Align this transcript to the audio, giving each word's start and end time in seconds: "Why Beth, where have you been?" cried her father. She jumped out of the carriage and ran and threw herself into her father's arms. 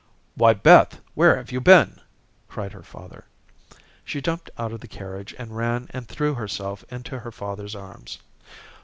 "Why 0.33 0.55
Beth, 0.55 0.99
where 1.13 1.35
have 1.37 1.51
you 1.51 1.61
been?" 1.61 2.01
cried 2.49 2.71
her 2.73 2.81
father. 2.81 3.25
She 4.03 4.19
jumped 4.19 4.49
out 4.57 4.71
of 4.73 4.79
the 4.79 4.87
carriage 4.87 5.35
and 5.37 5.55
ran 5.55 5.89
and 5.91 6.07
threw 6.07 6.33
herself 6.33 6.83
into 6.89 7.19
her 7.19 7.31
father's 7.31 7.75
arms. 7.75 8.17